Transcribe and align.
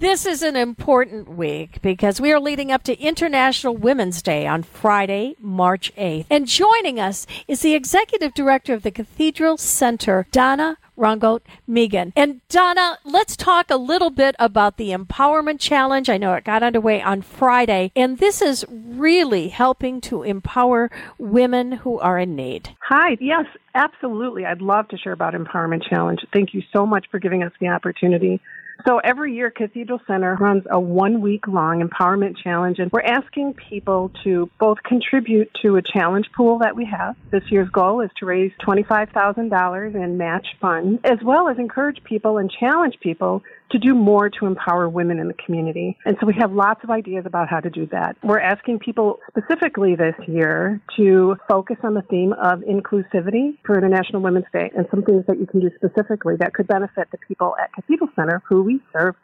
This 0.00 0.26
is 0.26 0.44
an 0.44 0.54
important 0.54 1.28
week 1.28 1.82
because 1.82 2.20
we 2.20 2.30
are 2.30 2.38
leading 2.38 2.70
up 2.70 2.84
to 2.84 2.96
International 3.00 3.76
Women's 3.76 4.22
Day 4.22 4.46
on 4.46 4.62
Friday, 4.62 5.34
March 5.40 5.92
8th. 5.96 6.26
And 6.30 6.46
joining 6.46 7.00
us 7.00 7.26
is 7.48 7.62
the 7.62 7.74
executive 7.74 8.32
director 8.32 8.74
of 8.74 8.84
the 8.84 8.92
Cathedral 8.92 9.56
Center, 9.56 10.28
Donna 10.30 10.78
Rongoat 10.96 11.40
Megan. 11.66 12.12
And 12.14 12.46
Donna, 12.48 12.98
let's 13.04 13.36
talk 13.36 13.72
a 13.72 13.76
little 13.76 14.10
bit 14.10 14.36
about 14.38 14.76
the 14.76 14.90
Empowerment 14.90 15.58
Challenge. 15.58 16.08
I 16.08 16.16
know 16.16 16.34
it 16.34 16.44
got 16.44 16.62
underway 16.62 17.02
on 17.02 17.20
Friday, 17.20 17.90
and 17.96 18.18
this 18.18 18.40
is 18.40 18.64
really 18.70 19.48
helping 19.48 20.00
to 20.02 20.22
empower 20.22 20.92
women 21.18 21.72
who 21.72 21.98
are 21.98 22.20
in 22.20 22.36
need. 22.36 22.70
Hi, 22.82 23.16
yes, 23.20 23.46
absolutely. 23.74 24.46
I'd 24.46 24.62
love 24.62 24.86
to 24.90 24.96
share 24.96 25.12
about 25.12 25.34
Empowerment 25.34 25.82
Challenge. 25.88 26.20
Thank 26.32 26.54
you 26.54 26.62
so 26.72 26.86
much 26.86 27.06
for 27.10 27.18
giving 27.18 27.42
us 27.42 27.52
the 27.60 27.66
opportunity. 27.66 28.40
So 28.86 28.98
every 28.98 29.34
year, 29.34 29.50
Cathedral 29.50 30.00
Center 30.06 30.36
runs 30.36 30.64
a 30.70 30.78
one 30.78 31.20
week 31.20 31.48
long 31.48 31.86
empowerment 31.86 32.36
challenge, 32.42 32.78
and 32.78 32.90
we're 32.92 33.02
asking 33.02 33.54
people 33.54 34.12
to 34.22 34.48
both 34.60 34.78
contribute 34.84 35.50
to 35.62 35.76
a 35.76 35.82
challenge 35.82 36.30
pool 36.36 36.58
that 36.60 36.76
we 36.76 36.84
have. 36.84 37.16
This 37.30 37.42
year's 37.50 37.68
goal 37.70 38.00
is 38.00 38.10
to 38.18 38.26
raise 38.26 38.52
$25,000 38.64 39.94
in 39.96 40.16
match 40.16 40.46
funds, 40.60 41.00
as 41.02 41.18
well 41.24 41.48
as 41.48 41.58
encourage 41.58 42.02
people 42.04 42.38
and 42.38 42.50
challenge 42.50 43.00
people 43.00 43.42
to 43.70 43.78
do 43.78 43.94
more 43.94 44.30
to 44.30 44.46
empower 44.46 44.88
women 44.88 45.18
in 45.18 45.28
the 45.28 45.34
community. 45.34 45.96
And 46.04 46.16
so 46.20 46.26
we 46.26 46.34
have 46.40 46.52
lots 46.52 46.82
of 46.84 46.90
ideas 46.90 47.24
about 47.26 47.48
how 47.48 47.60
to 47.60 47.70
do 47.70 47.86
that. 47.92 48.16
We're 48.22 48.40
asking 48.40 48.80
people 48.80 49.20
specifically 49.28 49.94
this 49.94 50.14
year 50.26 50.80
to 50.96 51.36
focus 51.48 51.76
on 51.82 51.94
the 51.94 52.02
theme 52.02 52.32
of 52.32 52.60
inclusivity 52.60 53.58
for 53.64 53.76
International 53.76 54.22
Women's 54.22 54.46
Day 54.52 54.70
and 54.76 54.86
some 54.90 55.02
things 55.02 55.24
that 55.26 55.38
you 55.38 55.46
can 55.46 55.60
do 55.60 55.70
specifically 55.76 56.36
that 56.40 56.54
could 56.54 56.66
benefit 56.66 57.08
the 57.12 57.18
people 57.26 57.54
at 57.60 57.72
Cathedral 57.72 58.08
Center 58.16 58.42
who 58.48 58.62
we 58.62 58.80
serve 58.92 59.14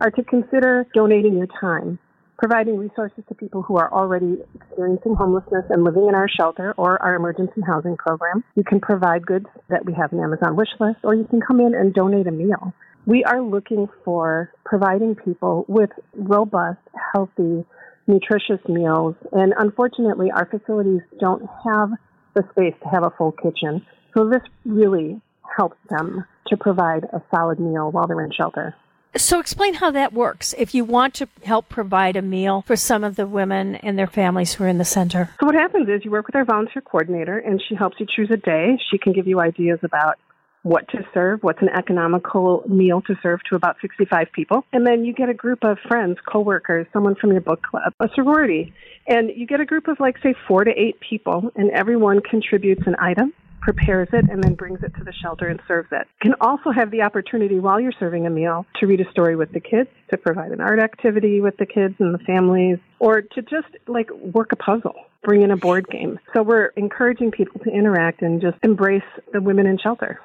are 0.00 0.10
to 0.10 0.22
consider 0.24 0.86
donating 0.94 1.36
your 1.36 1.48
time 1.60 1.98
providing 2.36 2.76
resources 2.76 3.22
to 3.28 3.34
people 3.34 3.62
who 3.62 3.76
are 3.76 3.92
already 3.92 4.38
experiencing 4.54 5.14
homelessness 5.14 5.64
and 5.70 5.84
living 5.84 6.06
in 6.08 6.14
our 6.14 6.28
shelter 6.28 6.74
or 6.76 7.00
our 7.02 7.14
emergency 7.14 7.60
housing 7.66 7.96
program. 7.96 8.42
You 8.56 8.64
can 8.64 8.80
provide 8.80 9.24
goods 9.24 9.46
that 9.70 9.84
we 9.84 9.94
have 9.94 10.12
an 10.12 10.20
Amazon 10.20 10.56
wish 10.56 10.68
list, 10.80 10.98
or 11.04 11.14
you 11.14 11.24
can 11.24 11.40
come 11.40 11.60
in 11.60 11.74
and 11.74 11.94
donate 11.94 12.26
a 12.26 12.32
meal. 12.32 12.74
We 13.06 13.22
are 13.24 13.42
looking 13.42 13.88
for 14.04 14.50
providing 14.64 15.14
people 15.14 15.66
with 15.68 15.90
robust, 16.14 16.80
healthy, 17.12 17.64
nutritious 18.06 18.60
meals. 18.68 19.14
And 19.32 19.52
unfortunately, 19.58 20.30
our 20.30 20.46
facilities 20.46 21.02
don't 21.20 21.42
have 21.64 21.90
the 22.34 22.44
space 22.50 22.74
to 22.82 22.88
have 22.88 23.04
a 23.04 23.10
full 23.10 23.32
kitchen. 23.32 23.84
So 24.16 24.28
this 24.28 24.42
really 24.64 25.20
helps 25.56 25.76
them 25.90 26.24
to 26.48 26.56
provide 26.56 27.04
a 27.04 27.22
solid 27.34 27.60
meal 27.60 27.90
while 27.90 28.06
they're 28.06 28.24
in 28.24 28.32
shelter. 28.32 28.74
So 29.16 29.38
explain 29.38 29.74
how 29.74 29.92
that 29.92 30.12
works. 30.12 30.54
If 30.58 30.74
you 30.74 30.84
want 30.84 31.14
to 31.14 31.28
help 31.44 31.68
provide 31.68 32.16
a 32.16 32.22
meal 32.22 32.62
for 32.62 32.74
some 32.74 33.04
of 33.04 33.14
the 33.14 33.28
women 33.28 33.76
and 33.76 33.96
their 33.96 34.08
families 34.08 34.54
who 34.54 34.64
are 34.64 34.68
in 34.68 34.78
the 34.78 34.84
center. 34.84 35.30
So 35.38 35.46
what 35.46 35.54
happens 35.54 35.88
is 35.88 36.04
you 36.04 36.10
work 36.10 36.26
with 36.26 36.34
our 36.34 36.44
volunteer 36.44 36.82
coordinator 36.82 37.38
and 37.38 37.62
she 37.68 37.76
helps 37.76 38.00
you 38.00 38.06
choose 38.10 38.30
a 38.32 38.36
day. 38.36 38.76
She 38.90 38.98
can 38.98 39.12
give 39.12 39.28
you 39.28 39.40
ideas 39.40 39.78
about 39.84 40.18
what 40.64 40.88
to 40.88 41.06
serve, 41.14 41.42
what's 41.42 41.62
an 41.62 41.68
economical 41.68 42.64
meal 42.66 43.02
to 43.02 43.14
serve 43.22 43.40
to 43.48 43.54
about 43.54 43.76
65 43.80 44.28
people. 44.32 44.64
And 44.72 44.86
then 44.86 45.04
you 45.04 45.12
get 45.12 45.28
a 45.28 45.34
group 45.34 45.62
of 45.62 45.78
friends, 45.86 46.18
coworkers, 46.26 46.86
someone 46.92 47.14
from 47.14 47.32
your 47.32 47.42
book 47.42 47.62
club, 47.62 47.92
a 48.00 48.08
sorority. 48.14 48.74
And 49.06 49.30
you 49.36 49.46
get 49.46 49.60
a 49.60 49.66
group 49.66 49.88
of 49.88 50.00
like, 50.00 50.16
say, 50.22 50.34
four 50.48 50.64
to 50.64 50.70
eight 50.70 50.98
people, 51.00 51.52
and 51.54 51.70
everyone 51.70 52.20
contributes 52.20 52.82
an 52.86 52.96
item 52.98 53.32
prepares 53.64 54.08
it 54.12 54.26
and 54.30 54.44
then 54.44 54.54
brings 54.54 54.82
it 54.82 54.94
to 54.94 55.02
the 55.02 55.12
shelter 55.22 55.48
and 55.48 55.58
serves 55.66 55.88
it. 55.90 56.06
You 56.22 56.32
can 56.32 56.34
also 56.40 56.70
have 56.70 56.90
the 56.90 57.00
opportunity 57.00 57.58
while 57.58 57.80
you're 57.80 57.94
serving 57.98 58.26
a 58.26 58.30
meal 58.30 58.66
to 58.78 58.86
read 58.86 59.00
a 59.00 59.10
story 59.10 59.36
with 59.36 59.52
the 59.52 59.60
kids, 59.60 59.88
to 60.10 60.18
provide 60.18 60.52
an 60.52 60.60
art 60.60 60.80
activity 60.80 61.40
with 61.40 61.56
the 61.56 61.64
kids 61.64 61.94
and 61.98 62.12
the 62.12 62.18
families, 62.18 62.76
or 62.98 63.22
to 63.22 63.40
just 63.40 63.68
like 63.86 64.10
work 64.10 64.52
a 64.52 64.56
puzzle, 64.56 64.94
bring 65.22 65.40
in 65.40 65.50
a 65.50 65.56
board 65.56 65.88
game. 65.88 66.20
So 66.34 66.42
we're 66.42 66.66
encouraging 66.76 67.30
people 67.30 67.58
to 67.60 67.70
interact 67.70 68.20
and 68.20 68.38
just 68.42 68.58
embrace 68.62 69.02
the 69.32 69.40
women 69.40 69.66
in 69.66 69.78
shelter. 69.78 70.20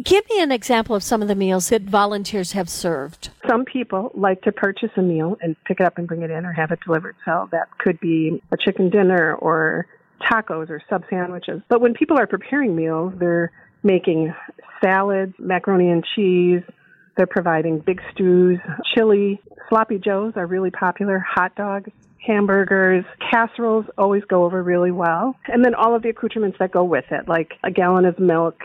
Give 0.00 0.24
me 0.30 0.40
an 0.40 0.50
example 0.50 0.96
of 0.96 1.02
some 1.02 1.20
of 1.20 1.28
the 1.28 1.34
meals 1.34 1.68
that 1.68 1.82
volunteers 1.82 2.52
have 2.52 2.70
served. 2.70 3.28
Some 3.46 3.66
people 3.66 4.10
like 4.14 4.40
to 4.42 4.52
purchase 4.52 4.88
a 4.96 5.02
meal 5.02 5.36
and 5.42 5.54
pick 5.64 5.80
it 5.80 5.86
up 5.86 5.98
and 5.98 6.08
bring 6.08 6.22
it 6.22 6.30
in 6.30 6.46
or 6.46 6.52
have 6.52 6.70
it 6.70 6.78
delivered. 6.84 7.14
So 7.26 7.48
that 7.52 7.68
could 7.78 8.00
be 8.00 8.42
a 8.50 8.56
chicken 8.56 8.88
dinner 8.88 9.34
or 9.34 9.86
tacos 10.22 10.70
or 10.70 10.82
sub 10.88 11.04
sandwiches. 11.10 11.60
But 11.68 11.82
when 11.82 11.92
people 11.92 12.18
are 12.18 12.26
preparing 12.26 12.74
meals, 12.74 13.12
they're 13.18 13.52
making 13.82 14.34
salads, 14.82 15.34
macaroni 15.38 15.90
and 15.90 16.02
cheese, 16.14 16.62
they're 17.18 17.26
providing 17.26 17.80
big 17.80 18.00
stews, 18.14 18.58
chili, 18.94 19.42
sloppy 19.68 19.98
joes 19.98 20.32
are 20.36 20.46
really 20.46 20.70
popular, 20.70 21.18
hot 21.18 21.54
dogs, 21.54 21.90
hamburgers, 22.26 23.04
casseroles 23.30 23.84
always 23.98 24.22
go 24.24 24.44
over 24.44 24.62
really 24.62 24.90
well. 24.90 25.36
And 25.48 25.62
then 25.62 25.74
all 25.74 25.94
of 25.94 26.02
the 26.02 26.08
accoutrements 26.08 26.56
that 26.60 26.70
go 26.70 26.82
with 26.82 27.04
it, 27.10 27.28
like 27.28 27.52
a 27.62 27.70
gallon 27.70 28.06
of 28.06 28.18
milk, 28.18 28.58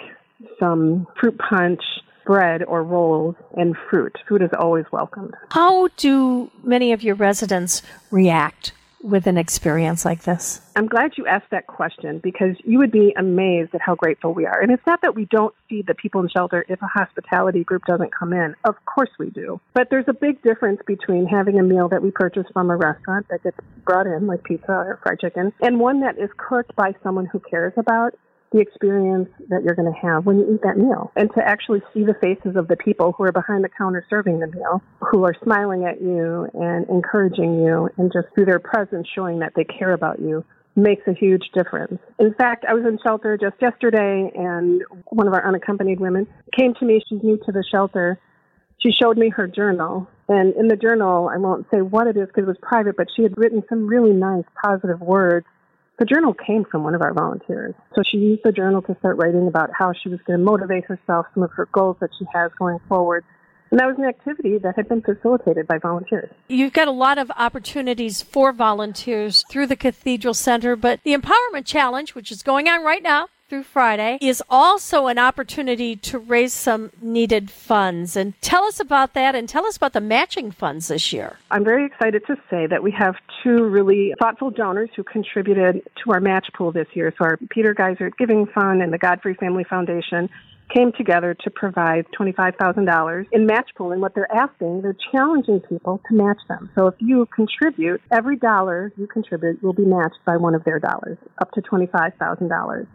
some 0.59 1.07
fruit 1.19 1.37
punch, 1.37 1.81
bread 2.25 2.63
or 2.63 2.83
rolls, 2.83 3.35
and 3.55 3.75
fruit. 3.89 4.17
Food 4.27 4.41
is 4.41 4.49
always 4.57 4.85
welcomed. 4.91 5.33
How 5.51 5.87
do 5.97 6.51
many 6.63 6.91
of 6.91 7.01
your 7.01 7.15
residents 7.15 7.81
react 8.11 8.73
with 9.01 9.27
an 9.27 9.37
experience 9.37 10.03
like 10.03 10.23
this? 10.23 10.61
I'm 10.75 10.87
glad 10.87 11.11
you 11.17 11.25
asked 11.25 11.49
that 11.51 11.67
question 11.67 12.19
because 12.19 12.55
you 12.65 12.77
would 12.79 12.91
be 12.91 13.13
amazed 13.17 13.73
at 13.73 13.81
how 13.81 13.95
grateful 13.95 14.33
we 14.33 14.45
are. 14.45 14.59
And 14.59 14.71
it's 14.71 14.85
not 14.85 15.01
that 15.01 15.15
we 15.15 15.25
don't 15.25 15.53
feed 15.69 15.87
the 15.87 15.93
people 15.93 16.21
in 16.21 16.29
shelter 16.29 16.65
if 16.67 16.81
a 16.81 16.87
hospitality 16.87 17.63
group 17.63 17.85
doesn't 17.85 18.13
come 18.13 18.33
in. 18.33 18.55
Of 18.65 18.75
course 18.85 19.09
we 19.17 19.29
do. 19.29 19.61
But 19.73 19.89
there's 19.89 20.07
a 20.07 20.13
big 20.13 20.41
difference 20.41 20.81
between 20.85 21.25
having 21.25 21.59
a 21.59 21.63
meal 21.63 21.87
that 21.89 22.01
we 22.01 22.11
purchase 22.11 22.45
from 22.53 22.69
a 22.69 22.75
restaurant 22.75 23.27
that 23.29 23.43
gets 23.43 23.57
brought 23.85 24.07
in, 24.07 24.27
like 24.27 24.43
pizza 24.43 24.71
or 24.71 24.99
fried 25.03 25.19
chicken, 25.19 25.53
and 25.61 25.79
one 25.79 26.01
that 26.01 26.17
is 26.17 26.29
cooked 26.37 26.75
by 26.75 26.93
someone 27.03 27.25
who 27.25 27.39
cares 27.39 27.73
about 27.77 28.13
the 28.51 28.59
experience 28.59 29.29
that 29.49 29.63
you're 29.63 29.75
going 29.75 29.91
to 29.91 29.99
have 29.99 30.25
when 30.25 30.39
you 30.39 30.53
eat 30.53 30.61
that 30.63 30.77
meal 30.77 31.11
and 31.15 31.29
to 31.35 31.41
actually 31.45 31.81
see 31.93 32.03
the 32.03 32.15
faces 32.21 32.55
of 32.55 32.67
the 32.67 32.77
people 32.77 33.13
who 33.17 33.23
are 33.23 33.31
behind 33.31 33.63
the 33.63 33.69
counter 33.69 34.05
serving 34.09 34.39
the 34.39 34.47
meal 34.47 34.81
who 34.99 35.25
are 35.25 35.35
smiling 35.43 35.85
at 35.85 36.01
you 36.01 36.47
and 36.53 36.87
encouraging 36.89 37.59
you 37.61 37.89
and 37.97 38.11
just 38.11 38.27
through 38.33 38.45
their 38.45 38.59
presence 38.59 39.07
showing 39.13 39.39
that 39.39 39.51
they 39.55 39.65
care 39.65 39.91
about 39.91 40.19
you 40.19 40.45
makes 40.75 41.01
a 41.07 41.13
huge 41.13 41.49
difference. 41.53 41.99
In 42.19 42.33
fact, 42.35 42.63
I 42.67 42.73
was 42.73 42.85
in 42.85 42.99
shelter 43.03 43.37
just 43.37 43.55
yesterday 43.61 44.31
and 44.33 44.81
one 45.07 45.27
of 45.27 45.33
our 45.33 45.45
unaccompanied 45.45 45.99
women 45.99 46.27
came 46.57 46.73
to 46.75 46.85
me. 46.85 47.01
She's 47.09 47.23
new 47.23 47.37
to 47.45 47.51
the 47.51 47.63
shelter. 47.69 48.19
She 48.79 48.91
showed 48.91 49.17
me 49.17 49.29
her 49.29 49.47
journal 49.47 50.07
and 50.29 50.53
in 50.55 50.67
the 50.67 50.75
journal, 50.75 51.29
I 51.33 51.37
won't 51.37 51.65
say 51.73 51.81
what 51.81 52.07
it 52.07 52.17
is 52.17 52.27
because 52.27 52.43
it 52.43 52.47
was 52.47 52.57
private, 52.61 52.97
but 52.97 53.07
she 53.15 53.23
had 53.23 53.37
written 53.37 53.63
some 53.69 53.87
really 53.87 54.11
nice 54.11 54.43
positive 54.63 55.01
words 55.01 55.45
the 55.99 56.05
journal 56.05 56.33
came 56.33 56.63
from 56.65 56.83
one 56.83 56.93
of 56.93 57.01
our 57.01 57.13
volunteers. 57.13 57.73
So 57.95 58.03
she 58.09 58.17
used 58.17 58.41
the 58.43 58.51
journal 58.51 58.81
to 58.83 58.95
start 58.99 59.17
writing 59.17 59.47
about 59.47 59.71
how 59.77 59.93
she 59.93 60.09
was 60.09 60.19
going 60.27 60.39
to 60.39 60.45
motivate 60.45 60.85
herself, 60.85 61.25
some 61.33 61.43
of 61.43 61.51
her 61.51 61.67
goals 61.71 61.97
that 62.01 62.11
she 62.17 62.25
has 62.33 62.51
going 62.59 62.79
forward. 62.87 63.23
And 63.71 63.79
that 63.79 63.87
was 63.87 63.97
an 63.97 64.05
activity 64.05 64.57
that 64.59 64.75
had 64.75 64.87
been 64.87 65.01
facilitated 65.01 65.67
by 65.67 65.77
volunteers. 65.77 66.29
You've 66.47 66.71
got 66.71 66.87
a 66.87 66.91
lot 66.91 67.17
of 67.17 67.29
opportunities 67.35 68.21
for 68.21 68.53
volunteers 68.53 69.43
through 69.49 69.67
the 69.67 69.75
Cathedral 69.75 70.33
Center, 70.33 70.75
but 70.75 71.01
the 71.03 71.13
Empowerment 71.13 71.65
Challenge, 71.65 72.15
which 72.15 72.31
is 72.31 72.43
going 72.43 72.69
on 72.69 72.83
right 72.83 73.03
now, 73.03 73.27
through 73.47 73.63
Friday 73.63 74.17
is 74.21 74.43
also 74.49 75.07
an 75.07 75.17
opportunity 75.17 75.95
to 75.95 76.19
raise 76.19 76.53
some 76.53 76.91
needed 77.01 77.49
funds. 77.49 78.15
And 78.15 78.39
tell 78.41 78.65
us 78.65 78.79
about 78.79 79.13
that 79.13 79.35
and 79.35 79.47
tell 79.47 79.65
us 79.65 79.77
about 79.77 79.93
the 79.93 80.01
matching 80.01 80.51
funds 80.51 80.89
this 80.89 81.13
year. 81.13 81.37
I'm 81.49 81.63
very 81.63 81.85
excited 81.85 82.23
to 82.27 82.35
say 82.49 82.67
that 82.67 82.83
we 82.83 82.91
have 82.91 83.15
two 83.43 83.63
really 83.63 84.13
thoughtful 84.19 84.51
donors 84.51 84.89
who 84.95 85.03
contributed 85.03 85.81
to 86.03 86.11
our 86.11 86.19
match 86.19 86.47
pool 86.55 86.71
this 86.71 86.87
year. 86.93 87.13
So 87.17 87.25
our 87.25 87.37
Peter 87.49 87.73
Geiser 87.73 88.11
Giving 88.17 88.47
Fund 88.47 88.81
and 88.81 88.91
the 88.91 88.97
Godfrey 88.97 89.35
Family 89.35 89.63
Foundation 89.63 90.29
came 90.75 90.91
together 90.91 91.33
to 91.33 91.49
provide 91.49 92.05
$25,000 92.19 93.27
in 93.31 93.45
match 93.45 93.69
pool. 93.77 93.93
And 93.93 94.01
what 94.01 94.13
they're 94.13 94.31
asking, 94.33 94.81
they're 94.81 94.97
challenging 95.13 95.61
people 95.61 96.01
to 96.09 96.15
match 96.15 96.39
them. 96.49 96.69
So 96.75 96.87
if 96.87 96.95
you 96.99 97.25
contribute, 97.33 98.01
every 98.11 98.35
dollar 98.35 98.91
you 98.97 99.07
contribute 99.07 99.63
will 99.63 99.71
be 99.71 99.85
matched 99.85 100.19
by 100.25 100.35
one 100.35 100.55
of 100.55 100.65
their 100.65 100.79
dollars, 100.79 101.17
up 101.41 101.51
to 101.51 101.61
$25,000. 101.61 102.87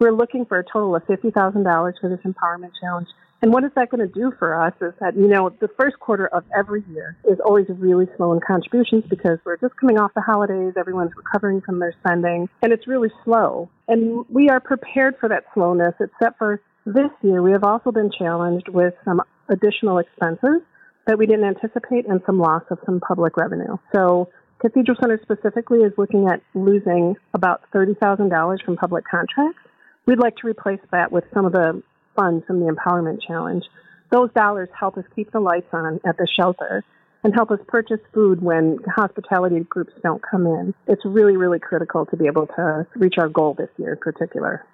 We're 0.00 0.12
looking 0.12 0.46
for 0.46 0.58
a 0.58 0.64
total 0.64 0.96
of 0.96 1.04
$50,000 1.04 1.92
for 2.00 2.08
this 2.08 2.20
empowerment 2.24 2.70
challenge. 2.80 3.08
And 3.42 3.52
what 3.52 3.64
is 3.64 3.70
that 3.76 3.90
going 3.90 4.06
to 4.06 4.12
do 4.12 4.32
for 4.38 4.58
us 4.58 4.72
is 4.80 4.94
that, 4.98 5.14
you 5.14 5.28
know, 5.28 5.50
the 5.60 5.68
first 5.78 6.00
quarter 6.00 6.26
of 6.26 6.42
every 6.56 6.82
year 6.90 7.18
is 7.30 7.38
always 7.44 7.66
really 7.68 8.06
slow 8.16 8.32
in 8.32 8.40
contributions 8.40 9.04
because 9.10 9.38
we're 9.44 9.58
just 9.58 9.76
coming 9.76 9.98
off 9.98 10.12
the 10.14 10.22
holidays, 10.22 10.72
everyone's 10.78 11.12
recovering 11.16 11.60
from 11.60 11.80
their 11.80 11.94
spending, 12.00 12.48
and 12.62 12.72
it's 12.72 12.88
really 12.88 13.10
slow. 13.24 13.68
And 13.88 14.24
we 14.30 14.48
are 14.48 14.58
prepared 14.58 15.16
for 15.20 15.28
that 15.28 15.44
slowness, 15.52 15.94
except 16.00 16.38
for 16.38 16.62
this 16.86 17.10
year, 17.22 17.42
we 17.42 17.52
have 17.52 17.64
also 17.64 17.92
been 17.92 18.10
challenged 18.10 18.68
with 18.68 18.94
some 19.04 19.20
additional 19.50 19.98
expenses 19.98 20.62
that 21.06 21.18
we 21.18 21.26
didn't 21.26 21.44
anticipate 21.44 22.08
and 22.08 22.22
some 22.24 22.38
loss 22.38 22.62
of 22.70 22.78
some 22.86 23.00
public 23.00 23.36
revenue. 23.36 23.76
So 23.94 24.30
Cathedral 24.60 24.96
Center 24.98 25.20
specifically 25.22 25.80
is 25.80 25.92
looking 25.98 26.28
at 26.28 26.40
losing 26.54 27.16
about 27.34 27.62
$30,000 27.74 28.64
from 28.64 28.76
public 28.76 29.04
contracts 29.06 29.60
We'd 30.06 30.18
like 30.18 30.36
to 30.36 30.46
replace 30.46 30.80
that 30.92 31.12
with 31.12 31.24
some 31.32 31.44
of 31.44 31.52
the 31.52 31.82
funds 32.16 32.44
from 32.46 32.60
the 32.60 32.66
Empowerment 32.66 33.18
Challenge. 33.26 33.64
Those 34.10 34.30
dollars 34.34 34.68
help 34.78 34.96
us 34.98 35.04
keep 35.14 35.30
the 35.30 35.40
lights 35.40 35.68
on 35.72 36.00
at 36.04 36.16
the 36.16 36.26
shelter. 36.36 36.84
and 37.22 37.34
help 37.34 37.50
us 37.50 37.58
purchase 37.68 38.00
food 38.14 38.42
when 38.42 38.78
hospitality 38.96 39.60
groups 39.68 39.92
don't 40.02 40.22
come 40.30 40.46
in. 40.46 40.72
It's 40.86 41.04
really, 41.04 41.36
really 41.36 41.58
critical 41.58 42.06
to 42.06 42.16
be 42.16 42.26
able 42.26 42.46
to 42.46 42.86
reach 42.96 43.16
our 43.18 43.28
goal 43.28 43.52
this 43.52 43.68
year 43.76 43.92
in 43.92 43.98
particular. 43.98 44.64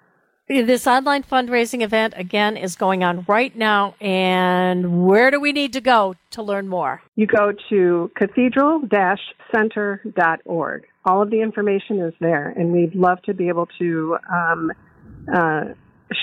This 0.47 0.87
online 0.87 1.23
fundraising 1.23 1.81
event, 1.81 2.13
again, 2.15 2.55
is 2.55 2.77
going 2.77 3.03
on 3.03 3.25
right 3.27 3.53
now. 3.53 3.95
And 3.99 5.05
where 5.05 5.29
do 5.29 5.41
we 5.41 5.51
need 5.51 5.73
to 5.73 5.81
go 5.81 6.15
to 6.31 6.41
learn 6.41 6.69
more? 6.69 7.01
You 7.17 7.27
go 7.27 7.51
to 7.69 8.09
cathedral 8.15 8.81
center.org. 9.53 10.85
All 11.03 11.21
of 11.21 11.29
the 11.31 11.41
information 11.41 11.99
is 11.99 12.13
there, 12.21 12.47
and 12.49 12.71
we'd 12.71 12.95
love 12.95 13.21
to 13.23 13.33
be 13.33 13.49
able 13.49 13.67
to 13.79 14.17
um, 14.31 14.71
uh, 15.33 15.65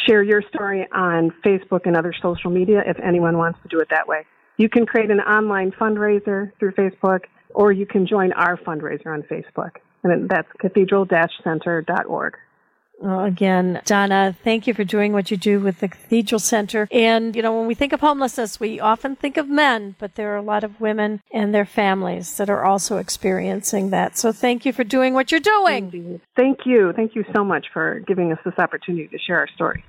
share 0.07 0.23
your 0.23 0.43
story 0.43 0.87
on 0.93 1.33
Facebook 1.45 1.83
and 1.85 1.97
other 1.97 2.15
social 2.23 2.51
media 2.51 2.83
if 2.87 2.99
anyone 3.01 3.37
wants 3.37 3.59
to 3.63 3.69
do 3.69 3.81
it 3.81 3.89
that 3.91 4.09
way. 4.09 4.25
You 4.57 4.69
can 4.69 4.87
create 4.87 5.11
an 5.11 5.21
online 5.21 5.73
fundraiser 5.73 6.53
through 6.59 6.73
Facebook, 6.73 7.21
or 7.51 7.73
you 7.73 7.87
can 7.87 8.07
join 8.07 8.33
our 8.33 8.57
fundraiser 8.57 9.07
on 9.07 9.23
Facebook, 9.23 9.73
and 10.03 10.29
that's 10.29 10.49
cathedral-center.org. 10.61 12.37
Well, 13.01 13.25
again, 13.25 13.83
Donna, 13.85 14.35
thank 14.45 14.67
you 14.67 14.73
for 14.73 14.85
doing 14.85 15.13
what 15.13 15.31
you 15.31 15.37
do 15.37 15.61
with 15.61 15.81
the 15.81 15.89
Cathedral 15.89 16.39
Center. 16.39 16.89
And, 16.91 17.35
you 17.37 17.43
know, 17.43 17.57
when 17.57 17.67
we 17.67 17.75
think 17.75 17.93
of 17.93 18.01
homelessness, 18.01 18.59
we 18.61 18.81
often 18.81 19.17
think 19.17 19.37
of 19.37 19.49
men, 19.49 19.97
but 19.99 20.15
there 20.15 20.33
are 20.33 20.37
a 20.37 20.43
lot 20.43 20.65
of 20.65 20.81
women 20.81 21.21
and 21.33 21.55
their 21.55 21.67
families 21.67 22.37
that 22.37 22.49
are 22.49 22.65
also 22.65 22.99
experiencing 22.99 23.91
that. 23.91 24.17
So 24.17 24.33
thank 24.33 24.65
you 24.65 24.73
for 24.73 24.85
doing 24.85 25.13
what 25.13 25.31
you're 25.31 25.41
doing. 25.41 26.21
Thank 26.37 26.65
you. 26.65 26.93
Thank 26.95 27.15
you 27.15 27.25
so 27.35 27.45
much 27.45 27.67
for 27.73 28.01
giving 28.07 28.33
us 28.33 28.39
this 28.45 28.55
opportunity 28.59 29.09
to 29.09 29.19
share 29.19 29.39
our 29.39 29.49
story. 29.49 29.83